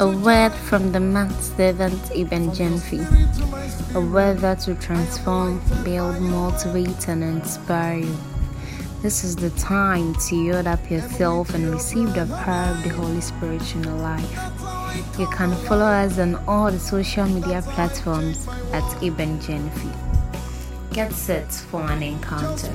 A 0.00 0.08
word 0.08 0.52
from 0.52 0.92
the 0.92 1.00
man 1.00 1.30
servant 1.42 2.10
Ibn 2.14 2.52
Genfi. 2.52 3.04
A 3.94 4.00
word 4.00 4.38
that 4.38 4.66
will 4.66 4.76
transform, 4.76 5.60
build, 5.84 6.18
motivate, 6.22 7.06
and 7.06 7.22
inspire 7.22 7.98
you. 7.98 8.16
This 9.02 9.24
is 9.24 9.36
the 9.36 9.50
time 9.50 10.14
to 10.14 10.36
yield 10.36 10.66
up 10.66 10.90
yourself 10.90 11.52
and 11.52 11.70
receive 11.70 12.14
the 12.14 12.24
power 12.44 12.70
of 12.74 12.82
the 12.82 12.88
Holy 12.88 13.20
Spirit 13.20 13.74
in 13.74 13.84
your 13.84 13.96
life. 13.96 15.18
You 15.18 15.26
can 15.26 15.54
follow 15.66 15.84
us 15.84 16.18
on 16.18 16.36
all 16.48 16.70
the 16.70 16.78
social 16.78 17.26
media 17.26 17.60
platforms 17.60 18.48
at 18.72 19.02
Ibn 19.02 19.38
Genfi. 19.40 19.92
Get 20.94 21.12
set 21.12 21.52
for 21.52 21.82
an 21.82 22.02
encounter. 22.02 22.74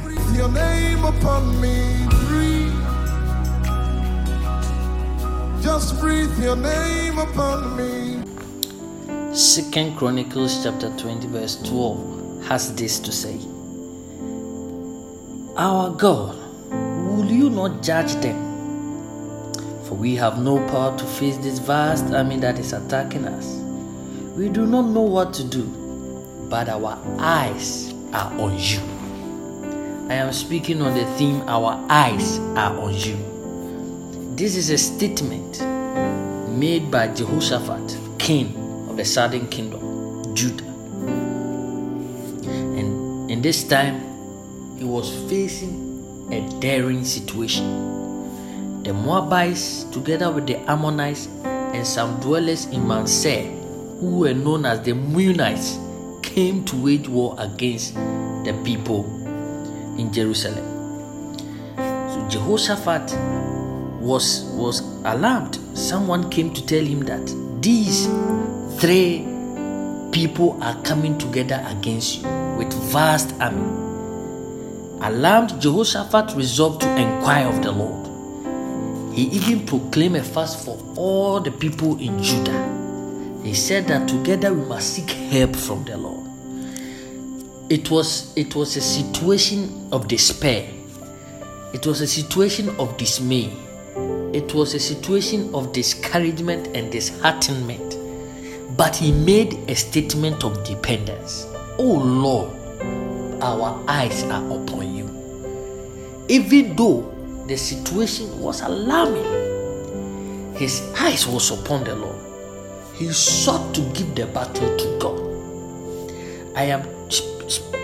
Just 5.66 6.00
breathe 6.00 6.38
your 6.38 6.55
name 6.55 7.18
upon 7.18 7.75
me. 7.75 8.23
Second 9.33 9.97
Chronicles 9.97 10.64
chapter 10.64 10.96
20, 10.96 11.28
verse 11.29 11.55
12 11.64 12.46
has 12.46 12.75
this 12.75 13.00
to 13.00 13.11
say 13.11 13.39
Our 15.57 15.89
God, 15.89 16.38
will 16.69 17.25
you 17.25 17.50
not 17.50 17.82
judge 17.82 18.14
them? 18.21 18.38
For 19.86 19.96
we 19.96 20.15
have 20.18 20.38
no 20.38 20.60
power 20.68 20.96
to 20.96 21.04
face 21.04 21.38
this 21.38 21.57
vast 21.57 22.13
army 22.13 22.38
that 22.38 22.60
is 22.60 22.71
attacking 22.71 23.25
us. 23.25 23.55
We 24.38 24.50
do 24.50 24.68
not 24.68 24.83
know 24.83 25.02
what 25.02 25.33
to 25.33 25.43
do, 25.43 25.63
but 26.47 26.69
our 26.69 27.02
eyes 27.18 27.91
are 28.13 28.32
on 28.39 28.54
you. 28.60 28.82
I 30.11 30.13
am 30.13 30.32
speaking 30.32 30.83
on 30.83 30.93
the 30.93 31.05
theme 31.18 31.41
Our 31.47 31.83
eyes 31.89 32.38
are 32.55 32.77
on 32.80 32.94
you. 32.94 33.34
This 34.36 34.58
is 34.58 34.70
a 34.70 34.78
statement 34.78 35.62
made 36.59 36.92
by 36.92 37.08
Jehoshaphat, 37.08 37.98
king 38.20 38.53
of 38.89 38.98
the 38.98 39.06
southern 39.06 39.48
kingdom, 39.48 40.36
Judah. 40.36 40.66
And 42.75 43.31
in 43.31 43.42
this 43.42 43.64
time, 43.64 44.02
he 44.77 44.83
was 44.83 45.09
facing 45.30 46.27
a 46.33 46.42
daring 46.59 47.05
situation. 47.05 48.83
The 48.83 48.92
Moabites, 48.92 49.86
together 49.86 50.30
with 50.30 50.47
the 50.47 50.58
Ammonites 50.70 51.27
and 51.45 51.88
some 51.88 52.20
dwellers 52.20 52.66
in 52.66 52.81
Manseh, 52.81 53.47
who 54.02 54.20
were 54.20 54.33
known 54.33 54.66
as 54.66 54.81
the 54.81 54.92
Meunites, 54.92 55.80
came 56.22 56.66
to 56.66 56.75
wage 56.75 57.08
war 57.08 57.38
against 57.39 57.94
the 57.95 58.53
people 58.66 59.05
in 59.97 60.11
Jerusalem. 60.11 60.66
So 61.77 62.27
Jehoshaphat 62.27 63.16
was 64.06 64.44
was 64.53 64.81
alarmed. 65.03 65.58
Someone 65.73 66.30
came 66.30 66.53
to 66.53 66.64
tell 66.66 66.86
him 66.86 67.02
that 67.06 67.25
these 67.61 68.06
three 68.80 69.25
people 70.11 70.61
are 70.61 70.80
coming 70.84 71.17
together 71.17 71.66
against 71.67 72.22
you 72.22 72.30
with 72.58 72.72
vast 72.92 73.33
army. 73.42 73.83
Alarmed, 75.02 75.59
Jehoshaphat 75.59 76.36
resolved 76.36 76.81
to 76.81 76.95
inquire 76.95 77.48
of 77.48 77.64
the 77.64 77.72
Lord. 77.72 78.06
He 79.16 79.23
even 79.23 79.66
proclaimed 79.66 80.17
a 80.17 80.23
fast 80.23 80.64
for 80.64 80.78
all 80.95 81.39
the 81.39 81.52
people 81.52 82.00
in 82.00 82.22
Judah. 82.22 83.42
He 83.44 83.56
said 83.56 83.88
that 83.88 84.08
together 84.08 84.53
we 84.53 84.66
must 84.67 84.94
seek 84.94 85.09
help 85.09 85.56
from 85.56 85.83
the 85.83 85.98
Lord. 85.98 86.28
It 87.72 87.89
was 87.89 88.38
it 88.38 88.56
was 88.56 88.78
a 88.78 88.81
situation 88.81 89.89
of 89.92 90.08
despair. 90.08 90.70
It 91.73 91.88
was 91.88 92.02
a 92.02 92.08
situation 92.08 92.70
of 92.78 92.95
dismay 92.98 93.64
it 94.36 94.53
was 94.53 94.73
a 94.73 94.80
situation 94.80 95.50
of 95.55 95.72
discouragement 95.72 96.67
and 96.75 96.91
disheartenment. 96.91 97.95
But 98.75 98.94
he 98.94 99.14
made 99.14 99.53
a 99.69 99.75
statement 99.75 100.44
of 100.44 100.61
dependence. 100.66 101.47
Oh 101.80 102.03
Lord, 102.03 102.52
our 103.42 103.81
eyes 103.88 104.23
are 104.23 104.44
upon 104.44 104.94
you. 104.94 105.05
Even 106.27 106.76
though 106.76 107.09
the 107.48 107.55
situation 107.55 108.37
was 108.42 108.59
alarming, 108.59 109.23
his 110.55 110.82
eyes 110.99 111.26
was 111.26 111.52
upon 111.52 111.86
the 111.86 111.95
Lord. 111.95 112.20
He 112.95 113.08
sought 113.14 113.73
to 113.76 113.82
give 113.93 114.15
the 114.15 114.26
battle 114.26 114.76
to 114.76 114.98
God. 114.99 115.21
I 116.58 116.64
am 116.64 116.83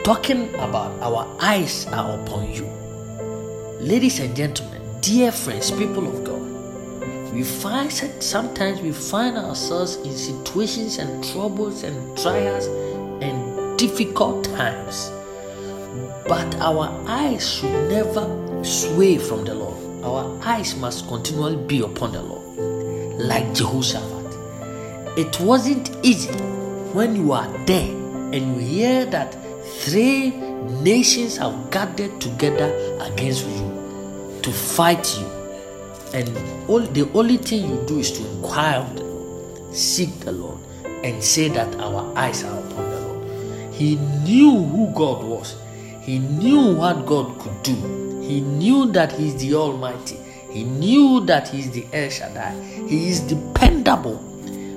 talking 0.03 0.53
about 0.55 0.91
our 0.99 1.33
eyes 1.39 1.87
are 1.87 2.19
upon 2.19 2.51
you. 2.51 2.65
Ladies 3.79 4.19
and 4.19 4.35
gentlemen, 4.35 4.81
dear 5.01 5.31
friends, 5.31 5.71
people 5.71 6.05
of 6.07 6.20
we 7.33 7.43
find 7.43 7.91
sometimes 7.91 8.81
we 8.81 8.91
find 8.91 9.37
ourselves 9.37 9.95
in 9.97 10.11
situations 10.11 10.97
and 10.97 11.23
troubles 11.23 11.83
and 11.83 12.17
trials 12.17 12.65
and 13.23 13.79
difficult 13.79 14.43
times. 14.43 15.09
But 16.27 16.53
our 16.55 16.89
eyes 17.07 17.55
should 17.55 17.89
never 17.89 18.63
sway 18.63 19.17
from 19.17 19.45
the 19.45 19.55
Lord. 19.55 20.03
Our 20.03 20.39
eyes 20.43 20.75
must 20.75 21.07
continually 21.07 21.55
be 21.67 21.81
upon 21.81 22.11
the 22.11 22.21
Lord, 22.21 23.17
like 23.17 23.53
Jehoshaphat. 23.53 25.17
It 25.17 25.39
wasn't 25.39 25.95
easy 26.03 26.33
when 26.93 27.15
you 27.15 27.31
are 27.31 27.47
there 27.65 27.91
and 28.33 28.55
you 28.55 28.55
hear 28.55 29.05
that 29.05 29.33
three 29.83 30.31
nations 30.81 31.37
have 31.37 31.71
gathered 31.71 32.19
together 32.19 32.69
against 32.99 33.45
you 33.47 34.39
to 34.41 34.51
fight 34.51 35.17
you 35.17 35.40
and 36.13 36.29
all 36.69 36.79
the 36.79 37.09
only 37.13 37.37
thing 37.37 37.69
you 37.69 37.83
do 37.87 37.99
is 37.99 38.11
to 38.11 38.25
inquire 38.31 38.79
of 38.79 38.95
the 38.95 39.03
Lord, 39.03 39.75
seek 39.75 40.19
the 40.19 40.31
Lord, 40.31 40.59
and 41.03 41.23
say 41.23 41.47
that 41.49 41.75
our 41.79 42.15
eyes 42.17 42.43
are 42.43 42.59
upon 42.59 42.89
the 42.89 43.01
Lord. 43.01 43.73
He 43.73 43.95
knew 43.95 44.63
who 44.63 44.93
God 44.93 45.23
was. 45.23 45.55
He 46.01 46.19
knew 46.19 46.75
what 46.75 47.05
God 47.05 47.39
could 47.39 47.63
do. 47.63 47.75
He 48.21 48.41
knew 48.41 48.91
that 48.91 49.11
He 49.11 49.29
is 49.29 49.41
the 49.41 49.55
Almighty. 49.55 50.17
He 50.51 50.63
knew 50.63 51.21
that 51.25 51.47
He 51.47 51.59
is 51.59 51.71
the 51.71 51.85
El 51.93 52.09
Shaddai. 52.09 52.59
He 52.87 53.09
is 53.09 53.21
dependable. 53.21 54.21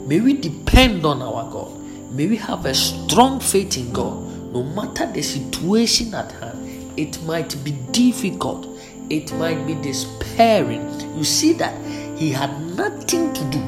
May 0.06 0.20
we 0.20 0.34
depend 0.34 1.04
on 1.04 1.22
our 1.22 1.50
God. 1.50 1.70
May 2.12 2.28
we 2.28 2.36
have 2.36 2.64
a 2.66 2.74
strong 2.74 3.40
faith 3.40 3.76
in 3.76 3.92
God. 3.92 4.52
No 4.52 4.62
matter 4.62 5.10
the 5.10 5.22
situation 5.22 6.14
at 6.14 6.30
hand, 6.32 6.92
it 6.96 7.20
might 7.24 7.56
be 7.64 7.72
difficult, 7.90 8.66
it 9.10 9.32
might 9.34 9.66
be 9.66 9.74
despairing, 9.74 10.88
you 11.16 11.24
see 11.24 11.52
that 11.54 11.74
he 12.16 12.30
had 12.30 12.50
nothing 12.76 13.32
to 13.34 13.44
do. 13.50 13.60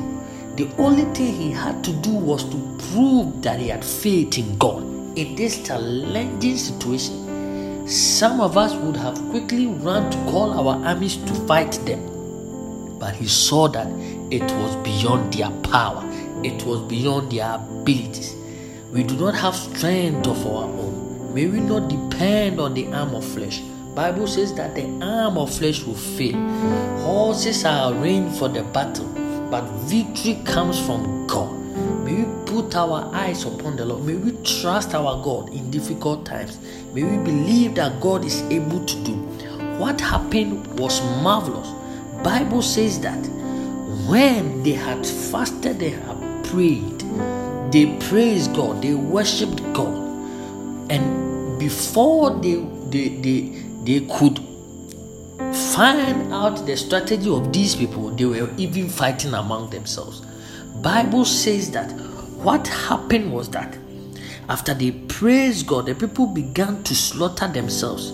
The 0.57 0.71
only 0.79 1.05
thing 1.15 1.35
he 1.35 1.51
had 1.51 1.85
to 1.85 1.93
do 1.93 2.11
was 2.11 2.45
to 2.45 2.79
prove 2.91 3.43
that 3.43 3.61
he 3.61 3.69
had 3.69 3.85
faith 3.85 4.39
in 4.39 4.57
God. 4.57 4.83
In 5.19 5.35
this 5.35 5.63
challenging 5.67 6.57
situation, 6.57 7.87
some 7.87 8.41
of 8.41 8.57
us 8.57 8.75
would 8.75 8.97
have 8.97 9.19
quickly 9.31 9.67
run 9.67 10.11
to 10.11 10.17
call 10.31 10.53
our 10.53 10.83
armies 10.87 11.17
to 11.19 11.35
fight 11.47 11.73
them. 11.85 12.99
But 12.99 13.15
he 13.15 13.27
saw 13.27 13.69
that 13.69 13.89
it 14.31 14.43
was 14.43 14.77
beyond 14.77 15.35
their 15.35 15.51
power, 15.61 16.03
it 16.43 16.65
was 16.65 16.81
beyond 16.89 17.31
their 17.33 17.55
abilities. 17.55 18.35
We 18.91 19.03
do 19.03 19.17
not 19.17 19.35
have 19.35 19.55
strength 19.55 20.27
of 20.27 20.47
our 20.47 20.65
own. 20.65 21.35
May 21.35 21.47
we 21.47 21.61
not 21.61 21.89
depend 21.89 22.59
on 22.59 22.73
the 22.73 22.87
arm 22.95 23.15
of 23.15 23.25
flesh 23.25 23.61
Bible 23.97 24.27
says 24.27 24.53
that 24.57 24.75
the 24.75 24.85
arm 25.01 25.39
of 25.39 25.55
flesh 25.55 25.83
will 25.83 25.95
fail. 25.95 26.37
Horses 26.99 27.65
are 27.65 27.95
arranged 27.95 28.39
for 28.39 28.47
the 28.47 28.63
battle, 28.63 29.09
but 29.51 29.65
victory 29.89 30.39
comes 30.45 30.79
from 30.79 31.27
God. 31.27 31.51
May 32.05 32.23
we 32.23 32.45
put 32.45 32.77
our 32.77 33.11
eyes 33.15 33.47
upon 33.47 33.77
the 33.77 33.87
Lord. 33.87 34.05
May 34.05 34.17
we 34.17 34.33
trust 34.45 34.95
our 34.95 35.25
God 35.25 35.49
in 35.49 35.71
difficult 35.71 36.27
times. 36.27 36.59
May 36.93 37.05
we 37.05 37.17
believe 37.25 37.77
that 37.77 37.99
God 37.99 38.23
is 38.27 38.43
able 38.51 38.85
to 38.85 39.03
do. 39.03 39.15
What 39.79 39.99
happened 39.99 40.79
was 40.79 41.01
marvelous. 41.23 41.67
Bible 42.23 42.61
says 42.61 43.01
that 43.01 43.25
when 44.11 44.63
they 44.63 44.73
had 44.73 45.07
fasted, 45.07 45.79
they 45.79 45.91
had 45.91 46.45
prayed, 46.45 47.01
they 47.73 47.97
praised 48.11 48.55
God, 48.55 48.83
they 48.83 48.93
worshipped 48.93 49.63
God. 49.73 49.97
And 50.91 51.59
before 51.59 52.39
they 52.43 52.57
they, 52.89 53.09
they 53.09 53.66
they 53.87 54.01
could 54.01 54.41
find 55.55 56.33
out 56.33 56.67
the 56.67 56.77
strategy 56.77 57.31
of 57.31 57.53
these 57.53 57.77
people 57.77 58.11
they 58.11 58.25
were 58.25 58.51
even 58.57 58.89
fighting 58.89 59.33
among 59.35 59.71
themselves. 59.71 60.23
Bible 60.83 61.25
says 61.25 61.71
that 61.71 61.93
what 62.43 62.67
happened 62.67 63.33
was 63.33 63.49
that 63.51 63.79
after 64.49 64.75
they 64.75 64.91
praised 64.91 65.67
god 65.67 65.87
the 65.87 65.95
people 65.95 66.27
began 66.27 66.83
to 66.83 66.95
slaughter 66.95 67.47
themselves. 67.49 68.13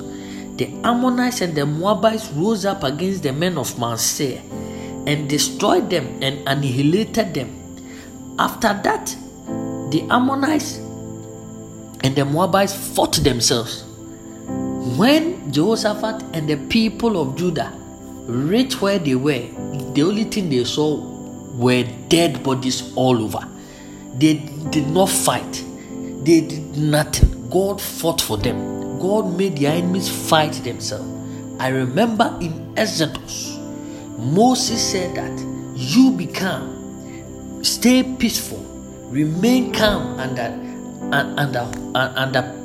The 0.57 0.69
ammonites 0.85 1.41
and 1.41 1.55
the 1.55 1.65
moabites 1.65 2.29
rose 2.33 2.67
up 2.67 2.83
against 2.85 3.23
the 3.23 3.33
men 3.33 3.57
of 3.57 3.73
Manseh 3.79 4.39
and 5.07 5.29
destroyed 5.29 5.89
them 5.89 6.07
and 6.23 6.47
annihilated 6.47 7.33
them. 7.33 7.49
After 8.39 8.79
that 8.85 9.07
the 9.91 10.07
ammonites 10.11 10.77
and 12.05 12.15
the 12.15 12.25
moabites 12.27 12.95
fought 12.95 13.15
themselves 13.17 13.85
when 14.99 15.53
Jehoshaphat 15.53 16.23
and 16.35 16.49
the 16.49 16.57
people 16.69 17.21
of 17.21 17.37
Judah 17.37 17.73
reached 18.27 18.81
where 18.81 18.99
they 18.99 19.15
were, 19.15 19.47
the 19.95 20.03
only 20.03 20.25
thing 20.25 20.49
they 20.51 20.65
saw 20.65 20.97
were 21.55 21.85
dead 22.09 22.43
bodies 22.43 22.93
all 22.97 23.23
over. 23.23 23.47
They 24.19 24.35
did 24.71 24.89
not 24.89 25.09
fight, 25.09 25.65
they 26.25 26.41
did 26.41 26.77
nothing. 26.77 27.49
God 27.51 27.81
fought 27.81 28.21
for 28.21 28.39
them. 28.39 28.99
God 28.99 29.37
made 29.37 29.59
their 29.59 29.73
enemies 29.73 30.09
fight 30.09 30.53
themselves. 30.65 31.09
I 31.61 31.69
remember 31.69 32.37
in 32.41 32.73
Exodus, 32.77 33.59
Moses 34.19 34.81
said 34.81 35.15
that 35.17 35.39
you 35.77 36.13
become, 36.13 37.63
stay 37.63 38.03
peaceful, 38.17 38.59
remain 39.11 39.73
calm 39.73 40.19
under 40.19 40.59
under 41.13 41.61
under 41.95 42.62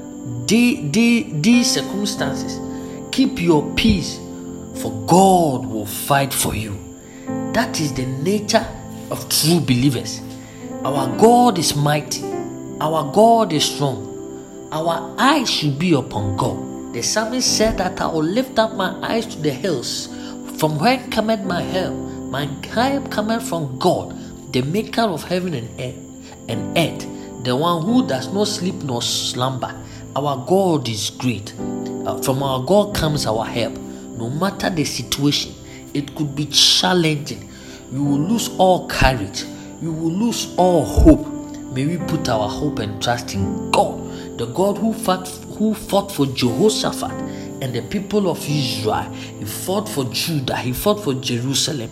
these 0.47 1.71
circumstances. 1.71 2.59
Keep 3.11 3.41
your 3.41 3.69
peace, 3.75 4.17
for 4.81 4.91
God 5.05 5.65
will 5.65 5.85
fight 5.85 6.33
for 6.33 6.55
you. 6.55 6.77
That 7.53 7.79
is 7.81 7.93
the 7.93 8.05
nature 8.05 8.65
of 9.11 9.27
true 9.29 9.59
believers. 9.59 10.21
Our 10.83 11.07
God 11.17 11.57
is 11.57 11.75
mighty, 11.75 12.23
our 12.79 13.11
God 13.11 13.51
is 13.51 13.65
strong. 13.65 14.05
Our 14.71 15.15
eyes 15.17 15.49
should 15.49 15.79
be 15.79 15.93
upon 15.93 16.37
God. 16.37 16.93
The 16.93 17.01
psalmist 17.01 17.57
said 17.57 17.77
that 17.77 17.99
I 18.01 18.07
will 18.07 18.23
lift 18.23 18.59
up 18.59 18.75
my 18.75 18.95
eyes 19.01 19.25
to 19.27 19.37
the 19.41 19.51
hills. 19.51 20.07
From 20.57 20.77
where 20.79 20.97
cometh 21.09 21.43
my 21.43 21.61
help? 21.61 21.95
My 22.29 22.45
help 22.67 23.09
cometh 23.11 23.47
from 23.47 23.79
God, 23.79 24.13
the 24.51 24.61
maker 24.61 25.01
of 25.01 25.23
heaven 25.23 25.53
and 25.53 25.69
earth, 25.79 25.95
and 26.49 26.77
earth, 26.77 27.07
the 27.43 27.55
one 27.55 27.83
who 27.83 28.05
does 28.07 28.33
not 28.33 28.47
sleep 28.47 28.75
nor 28.83 29.01
slumber. 29.01 29.73
Our 30.17 30.43
God 30.47 30.89
is 30.89 31.11
great. 31.11 31.53
Uh, 31.59 32.19
from 32.23 32.41
our 32.41 32.65
God 32.65 32.95
comes 32.95 33.27
our 33.27 33.45
help. 33.45 33.77
No 34.17 34.31
matter 34.31 34.67
the 34.67 34.83
situation, 34.83 35.53
it 35.93 36.15
could 36.15 36.35
be 36.35 36.47
challenging. 36.47 37.47
You 37.91 38.03
will 38.03 38.21
lose 38.21 38.49
all 38.57 38.87
courage. 38.87 39.43
You 39.79 39.91
will 39.91 40.11
lose 40.11 40.55
all 40.57 40.83
hope. 40.83 41.27
May 41.71 41.85
we 41.85 41.97
put 42.07 42.27
our 42.29 42.49
hope 42.49 42.79
and 42.79 42.99
trust 42.99 43.35
in 43.35 43.69
God, 43.69 44.39
the 44.39 44.47
God 44.47 44.79
who 44.79 44.91
fought, 44.91 45.27
who 45.59 45.75
fought 45.75 46.11
for 46.11 46.25
Jehoshaphat 46.25 47.11
and 47.61 47.75
the 47.75 47.83
people 47.83 48.27
of 48.27 48.39
Israel. 48.49 49.03
He 49.13 49.45
fought 49.45 49.87
for 49.87 50.05
Judah. 50.05 50.57
He 50.57 50.73
fought 50.73 51.03
for 51.03 51.13
Jerusalem. 51.13 51.91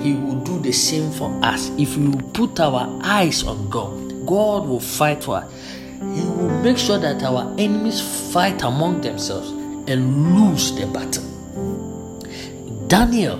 He 0.00 0.14
will 0.14 0.42
do 0.44 0.58
the 0.60 0.72
same 0.72 1.12
for 1.12 1.28
us 1.44 1.68
if 1.76 1.94
we 1.98 2.10
put 2.32 2.58
our 2.58 2.88
eyes 3.02 3.44
on 3.44 3.68
God. 3.68 3.92
God 4.26 4.66
will 4.66 4.80
fight 4.80 5.22
for 5.22 5.36
us. 5.36 5.52
Will 6.46 6.62
make 6.62 6.78
sure 6.78 6.98
that 6.98 7.24
our 7.24 7.52
enemies 7.58 8.00
fight 8.32 8.62
among 8.62 9.00
themselves 9.00 9.50
and 9.90 10.32
lose 10.32 10.70
the 10.76 10.86
battle. 10.86 11.24
Daniel 12.86 13.36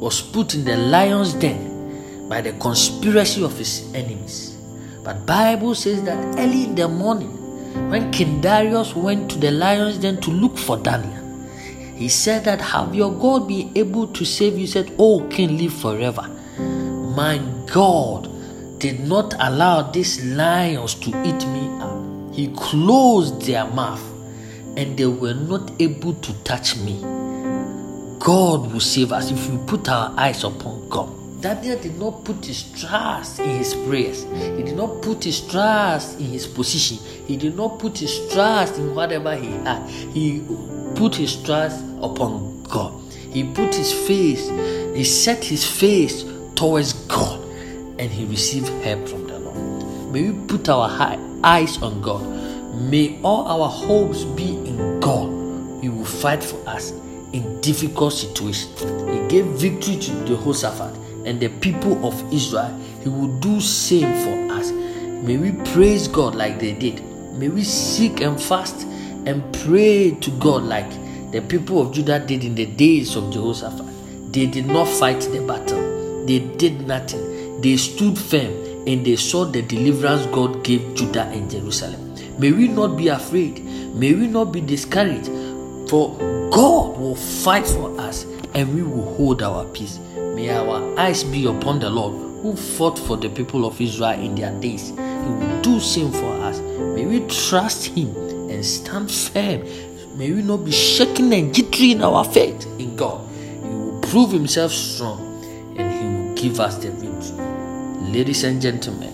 was 0.00 0.22
put 0.22 0.54
in 0.54 0.64
the 0.64 0.74
lion's 0.74 1.34
den 1.34 2.28
by 2.30 2.40
the 2.40 2.52
conspiracy 2.54 3.44
of 3.44 3.58
his 3.58 3.92
enemies. 3.92 4.56
But 5.04 5.26
Bible 5.26 5.74
says 5.74 6.02
that 6.04 6.16
early 6.38 6.64
in 6.64 6.74
the 6.74 6.88
morning, 6.88 7.28
when 7.90 8.10
King 8.10 8.40
Darius 8.40 8.96
went 8.96 9.30
to 9.32 9.38
the 9.38 9.50
lion's 9.50 9.98
den 9.98 10.18
to 10.22 10.30
look 10.30 10.56
for 10.56 10.78
Daniel, 10.78 11.24
he 11.94 12.08
said 12.08 12.44
that 12.44 12.62
have 12.62 12.94
your 12.94 13.12
God 13.12 13.48
been 13.48 13.70
able 13.76 14.06
to 14.08 14.24
save 14.24 14.56
you? 14.56 14.66
Said, 14.66 14.94
Oh 14.98 15.28
King, 15.28 15.58
live 15.58 15.74
forever. 15.74 16.26
My 17.14 17.36
God 17.66 18.30
did 18.78 19.00
not 19.00 19.34
allow 19.40 19.82
these 19.82 20.24
lions 20.24 20.94
to 20.94 21.10
eat 21.10 21.46
me 21.48 21.68
up. 21.82 22.15
He 22.36 22.48
closed 22.48 23.46
their 23.46 23.64
mouth 23.64 24.04
and 24.76 24.94
they 24.98 25.06
were 25.06 25.32
not 25.32 25.72
able 25.80 26.12
to 26.12 26.34
touch 26.44 26.76
me. 26.76 27.00
God 28.18 28.70
will 28.70 28.80
save 28.80 29.10
us 29.10 29.30
if 29.30 29.48
we 29.48 29.56
put 29.66 29.88
our 29.88 30.12
eyes 30.18 30.44
upon 30.44 30.86
God. 30.90 31.08
Daniel 31.40 31.78
did 31.78 31.98
not 31.98 32.26
put 32.26 32.44
his 32.44 32.64
trust 32.78 33.40
in 33.40 33.48
his 33.48 33.72
prayers. 33.74 34.24
He 34.24 34.62
did 34.64 34.76
not 34.76 35.00
put 35.00 35.24
his 35.24 35.40
trust 35.48 36.20
in 36.20 36.26
his 36.26 36.46
position. 36.46 36.98
He 37.26 37.38
did 37.38 37.56
not 37.56 37.78
put 37.78 37.96
his 37.96 38.30
trust 38.30 38.76
in 38.76 38.94
whatever 38.94 39.34
he 39.34 39.52
had. 39.52 39.88
He 39.88 40.42
put 40.94 41.14
his 41.14 41.42
trust 41.42 41.82
upon 42.02 42.64
God. 42.64 42.92
He 43.30 43.44
put 43.44 43.74
his 43.74 43.94
face, 43.94 44.46
he 44.94 45.04
set 45.04 45.42
his 45.42 45.64
face 45.64 46.26
towards 46.54 46.92
God, 47.06 47.42
and 47.98 48.10
he 48.10 48.26
received 48.26 48.68
help 48.84 49.08
from. 49.08 49.25
May 50.16 50.30
we 50.30 50.46
put 50.46 50.70
our 50.70 50.88
eyes 51.44 51.76
on 51.82 52.00
God. 52.00 52.24
May 52.74 53.20
all 53.22 53.46
our 53.46 53.68
hopes 53.68 54.24
be 54.24 54.48
in 54.48 54.98
God. 54.98 55.28
He 55.82 55.90
will 55.90 56.06
fight 56.06 56.42
for 56.42 56.56
us 56.66 56.92
in 57.34 57.60
difficult 57.60 58.14
situations. 58.14 58.80
He 58.80 59.28
gave 59.28 59.44
victory 59.44 59.96
to 59.96 60.24
Jehoshaphat 60.24 60.96
and 61.26 61.38
the 61.38 61.50
people 61.60 62.02
of 62.02 62.14
Israel. 62.32 62.74
He 63.02 63.10
will 63.10 63.38
do 63.40 63.60
same 63.60 64.08
for 64.24 64.54
us. 64.54 64.70
May 64.70 65.36
we 65.36 65.52
praise 65.74 66.08
God 66.08 66.34
like 66.34 66.60
they 66.60 66.72
did. 66.72 67.04
May 67.34 67.50
we 67.50 67.62
seek 67.62 68.22
and 68.22 68.40
fast 68.40 68.86
and 69.26 69.44
pray 69.66 70.12
to 70.12 70.30
God 70.38 70.62
like 70.62 70.88
the 71.30 71.42
people 71.46 71.82
of 71.82 71.92
Judah 71.92 72.20
did 72.20 72.42
in 72.42 72.54
the 72.54 72.64
days 72.64 73.16
of 73.16 73.30
Jehoshaphat. 73.30 74.32
They 74.32 74.46
did 74.46 74.64
not 74.64 74.88
fight 74.88 75.20
the 75.20 75.42
battle. 75.46 76.24
They 76.24 76.38
did 76.38 76.86
nothing. 76.86 77.60
They 77.60 77.76
stood 77.76 78.18
firm 78.18 78.65
and 78.86 79.04
they 79.04 79.16
saw 79.16 79.44
the 79.44 79.62
deliverance 79.62 80.26
God 80.26 80.62
gave 80.62 80.94
Judah 80.94 81.24
and 81.24 81.50
Jerusalem. 81.50 82.14
May 82.38 82.52
we 82.52 82.68
not 82.68 82.96
be 82.96 83.08
afraid. 83.08 83.64
May 83.94 84.14
we 84.14 84.26
not 84.26 84.52
be 84.52 84.60
discouraged. 84.60 85.26
For 85.88 86.16
God 86.50 86.98
will 86.98 87.14
fight 87.14 87.66
for 87.66 87.98
us 88.00 88.24
and 88.54 88.74
we 88.74 88.82
will 88.82 89.14
hold 89.14 89.42
our 89.42 89.64
peace. 89.66 89.98
May 90.16 90.50
our 90.50 90.98
eyes 90.98 91.24
be 91.24 91.46
upon 91.46 91.80
the 91.80 91.90
Lord 91.90 92.12
who 92.42 92.54
fought 92.54 92.98
for 92.98 93.16
the 93.16 93.28
people 93.28 93.64
of 93.64 93.80
Israel 93.80 94.20
in 94.20 94.34
their 94.34 94.52
days. 94.60 94.90
He 94.90 94.94
will 94.94 95.62
do 95.62 95.74
the 95.74 95.80
same 95.80 96.12
for 96.12 96.32
us. 96.42 96.60
May 96.60 97.06
we 97.06 97.26
trust 97.26 97.86
Him 97.86 98.14
and 98.50 98.64
stand 98.64 99.10
firm. 99.10 99.64
May 100.16 100.32
we 100.32 100.42
not 100.42 100.64
be 100.64 100.72
shaken 100.72 101.32
and 101.32 101.54
jittery 101.54 101.92
in 101.92 102.02
our 102.02 102.24
faith 102.24 102.66
in 102.78 102.96
God. 102.96 103.26
He 103.62 103.68
will 103.68 104.00
prove 104.00 104.32
Himself 104.32 104.72
strong 104.72 105.42
and 105.76 105.92
He 105.92 106.28
will 106.28 106.34
give 106.34 106.60
us 106.60 106.76
the 106.76 106.90
victory. 106.90 107.45
Ladies 108.12 108.44
and 108.44 108.62
gentlemen, 108.62 109.12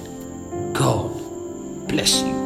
God 0.74 1.10
bless 1.88 2.22
you. 2.22 2.41